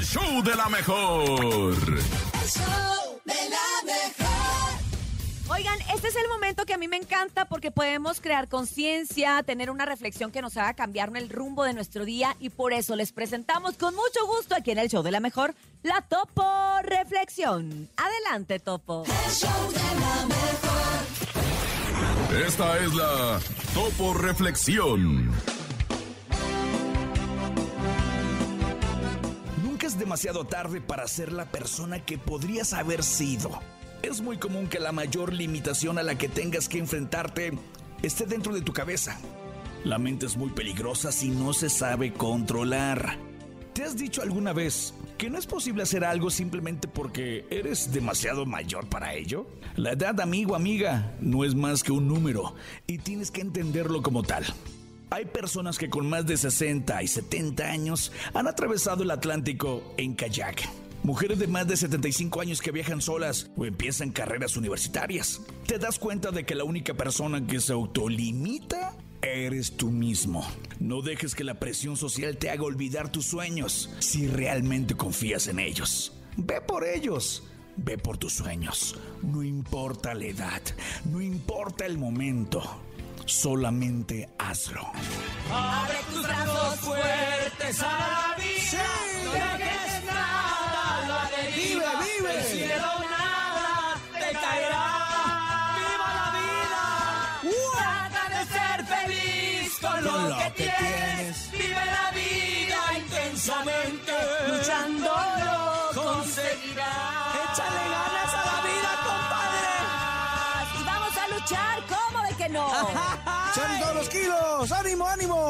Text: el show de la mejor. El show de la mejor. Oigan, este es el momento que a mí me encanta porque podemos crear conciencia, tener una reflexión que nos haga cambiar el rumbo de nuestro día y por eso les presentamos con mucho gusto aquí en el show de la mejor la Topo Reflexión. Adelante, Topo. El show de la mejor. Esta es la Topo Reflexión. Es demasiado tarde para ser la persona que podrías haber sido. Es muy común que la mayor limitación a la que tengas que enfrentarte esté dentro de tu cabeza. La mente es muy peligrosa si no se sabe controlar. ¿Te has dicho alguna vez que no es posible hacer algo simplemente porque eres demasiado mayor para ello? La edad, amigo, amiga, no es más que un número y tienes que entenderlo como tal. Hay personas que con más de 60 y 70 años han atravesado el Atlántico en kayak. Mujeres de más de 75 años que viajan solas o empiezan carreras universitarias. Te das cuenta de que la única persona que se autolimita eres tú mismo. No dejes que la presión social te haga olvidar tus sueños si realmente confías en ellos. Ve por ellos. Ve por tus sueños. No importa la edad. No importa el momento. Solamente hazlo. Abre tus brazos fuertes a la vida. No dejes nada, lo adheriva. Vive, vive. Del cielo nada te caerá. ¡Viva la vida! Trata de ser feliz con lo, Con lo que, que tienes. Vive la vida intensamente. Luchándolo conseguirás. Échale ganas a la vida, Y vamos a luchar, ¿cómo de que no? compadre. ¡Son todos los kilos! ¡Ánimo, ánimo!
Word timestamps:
el 0.00 0.06
show 0.06 0.42
de 0.42 0.56
la 0.56 0.68
mejor. 0.70 1.28
El 1.28 2.00
show 2.48 3.20
de 3.26 3.50
la 3.50 3.82
mejor. 3.84 4.80
Oigan, 5.50 5.78
este 5.94 6.08
es 6.08 6.16
el 6.16 6.26
momento 6.28 6.64
que 6.64 6.72
a 6.72 6.78
mí 6.78 6.88
me 6.88 6.96
encanta 6.96 7.44
porque 7.44 7.70
podemos 7.70 8.22
crear 8.22 8.48
conciencia, 8.48 9.42
tener 9.42 9.70
una 9.70 9.84
reflexión 9.84 10.32
que 10.32 10.40
nos 10.40 10.56
haga 10.56 10.72
cambiar 10.72 11.14
el 11.16 11.28
rumbo 11.28 11.64
de 11.64 11.74
nuestro 11.74 12.06
día 12.06 12.34
y 12.40 12.48
por 12.48 12.72
eso 12.72 12.96
les 12.96 13.12
presentamos 13.12 13.76
con 13.76 13.94
mucho 13.94 14.26
gusto 14.26 14.54
aquí 14.54 14.70
en 14.70 14.78
el 14.78 14.88
show 14.88 15.02
de 15.02 15.10
la 15.10 15.20
mejor 15.20 15.54
la 15.82 16.00
Topo 16.00 16.50
Reflexión. 16.82 17.90
Adelante, 17.98 18.58
Topo. 18.58 19.04
El 19.04 19.12
show 19.30 19.70
de 19.70 19.80
la 20.00 20.24
mejor. 20.26 20.40
Esta 22.46 22.78
es 22.78 22.94
la 22.94 23.38
Topo 23.74 24.14
Reflexión. 24.14 25.30
Es 29.90 29.98
demasiado 29.98 30.44
tarde 30.44 30.80
para 30.80 31.08
ser 31.08 31.32
la 31.32 31.46
persona 31.46 32.04
que 32.04 32.16
podrías 32.16 32.74
haber 32.74 33.02
sido. 33.02 33.58
Es 34.02 34.20
muy 34.20 34.38
común 34.38 34.68
que 34.68 34.78
la 34.78 34.92
mayor 34.92 35.32
limitación 35.32 35.98
a 35.98 36.04
la 36.04 36.16
que 36.16 36.28
tengas 36.28 36.68
que 36.68 36.78
enfrentarte 36.78 37.50
esté 38.00 38.24
dentro 38.24 38.54
de 38.54 38.62
tu 38.62 38.72
cabeza. 38.72 39.18
La 39.82 39.98
mente 39.98 40.26
es 40.26 40.36
muy 40.36 40.50
peligrosa 40.50 41.10
si 41.10 41.30
no 41.30 41.52
se 41.52 41.68
sabe 41.68 42.12
controlar. 42.12 43.18
¿Te 43.72 43.82
has 43.82 43.96
dicho 43.96 44.22
alguna 44.22 44.52
vez 44.52 44.94
que 45.18 45.28
no 45.28 45.38
es 45.38 45.46
posible 45.46 45.82
hacer 45.82 46.04
algo 46.04 46.30
simplemente 46.30 46.86
porque 46.86 47.44
eres 47.50 47.90
demasiado 47.92 48.46
mayor 48.46 48.88
para 48.88 49.14
ello? 49.14 49.48
La 49.74 49.92
edad, 49.92 50.20
amigo, 50.20 50.54
amiga, 50.54 51.16
no 51.20 51.42
es 51.44 51.56
más 51.56 51.82
que 51.82 51.90
un 51.90 52.06
número 52.06 52.54
y 52.86 52.98
tienes 52.98 53.32
que 53.32 53.40
entenderlo 53.40 54.02
como 54.02 54.22
tal. 54.22 54.44
Hay 55.12 55.24
personas 55.24 55.76
que 55.76 55.90
con 55.90 56.08
más 56.08 56.24
de 56.24 56.36
60 56.36 57.02
y 57.02 57.08
70 57.08 57.64
años 57.64 58.12
han 58.32 58.46
atravesado 58.46 59.02
el 59.02 59.10
Atlántico 59.10 59.92
en 59.96 60.14
kayak. 60.14 60.68
Mujeres 61.02 61.40
de 61.40 61.48
más 61.48 61.66
de 61.66 61.76
75 61.76 62.40
años 62.40 62.60
que 62.60 62.70
viajan 62.70 63.00
solas 63.00 63.50
o 63.56 63.64
empiezan 63.64 64.12
carreras 64.12 64.56
universitarias. 64.56 65.40
Te 65.66 65.78
das 65.78 65.98
cuenta 65.98 66.30
de 66.30 66.44
que 66.44 66.54
la 66.54 66.62
única 66.62 66.94
persona 66.94 67.44
que 67.44 67.58
se 67.58 67.72
autolimita 67.72 68.94
eres 69.20 69.76
tú 69.76 69.90
mismo. 69.90 70.46
No 70.78 71.02
dejes 71.02 71.34
que 71.34 71.42
la 71.42 71.58
presión 71.58 71.96
social 71.96 72.36
te 72.36 72.50
haga 72.50 72.62
olvidar 72.62 73.10
tus 73.10 73.26
sueños 73.26 73.90
si 73.98 74.28
realmente 74.28 74.94
confías 74.94 75.48
en 75.48 75.58
ellos. 75.58 76.12
Ve 76.36 76.60
por 76.60 76.84
ellos. 76.84 77.42
Ve 77.76 77.98
por 77.98 78.18
tus 78.18 78.34
sueños. 78.34 78.96
No 79.22 79.42
importa 79.42 80.14
la 80.14 80.26
edad. 80.26 80.62
No 81.06 81.20
importa 81.20 81.86
el 81.86 81.98
momento. 81.98 82.62
Solamente 83.26 84.28
hazlo. 84.38 84.90
Abre 85.52 85.98
tus 86.12 86.22
brazos 86.22 86.80
fuertes 86.80 87.82
a 87.82 87.86
la 87.86 88.36
vida. 88.36 88.84
No 89.24 89.32
dejes 89.32 90.04
nada, 90.04 91.06
lo 91.08 91.14
adheriva. 91.14 91.90
Vive, 92.00 92.18
vive. 92.18 92.32
Del 92.32 92.44
cielo 92.44 92.90
nada 93.10 93.96
te 94.12 94.32
caerá. 94.32 94.86
¡Viva 95.76 96.08
la 96.18 96.28
vida! 96.38 96.84
Trata 97.72 98.22
de 98.34 98.40
ser 98.54 98.78
feliz 98.86 99.78
con 99.80 100.04
lo, 100.04 100.10
Con 100.10 100.30
lo 100.30 100.36
que, 100.38 100.44
que 100.44 100.50
tienes. 100.62 101.50
Vive 101.52 101.84
la 101.86 102.10
vida 102.12 102.80
intensamente. 102.98 104.12
Luchándolo 104.48 105.56
conseguirás. 105.94 107.34
Échale 107.52 107.82
ganas 107.94 108.32
a 108.34 108.42
la 108.50 108.58
vida, 108.68 108.92
Y 110.78 110.84
vamos 110.84 111.14
a 111.16 111.28
luchar, 111.28 111.76
¿cómo 111.88 111.99
de 112.52 112.58
que 112.58 112.58
no? 112.58 112.86
compadre. 112.86 113.20
¡Son 113.54 113.80
todos 113.80 113.94
los 113.96 114.08
kilos! 114.08 114.72
¡Ánimo, 114.72 115.06
ánimo! 115.06 115.49